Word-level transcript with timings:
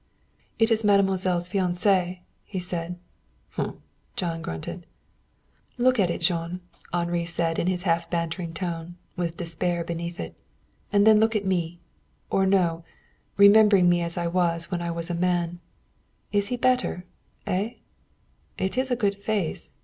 "It 0.57 0.71
is 0.71 0.83
mademoiselle's 0.83 1.47
fiancé," 1.47 2.21
he 2.43 2.57
said. 2.59 2.97
Jean 4.15 4.41
grunted. 4.41 4.87
"Look 5.77 5.99
at 5.99 6.09
it, 6.09 6.21
Jean," 6.21 6.61
Henri 6.91 7.23
said 7.25 7.59
in 7.59 7.67
his 7.67 7.83
half 7.83 8.09
bantering 8.09 8.51
tone, 8.55 8.95
with 9.15 9.37
despair 9.37 9.83
beneath 9.83 10.19
it; 10.19 10.33
"and 10.91 11.05
then 11.05 11.19
look 11.19 11.35
at 11.35 11.45
me. 11.45 11.81
Or 12.31 12.47
no 12.47 12.83
remembering 13.37 13.87
me 13.89 14.01
as 14.01 14.17
I 14.17 14.25
was 14.25 14.71
when 14.71 14.81
I 14.81 14.89
was 14.89 15.11
a 15.11 15.13
man. 15.13 15.59
He 16.31 16.39
is 16.39 16.49
better, 16.59 17.05
eh? 17.45 17.73
It 18.57 18.79
is 18.79 18.89
a 18.89 18.95
good 18.95 19.13
face. 19.13 19.75